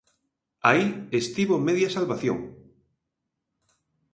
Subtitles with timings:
[0.69, 0.85] Aí
[1.21, 2.39] estivo media salvación.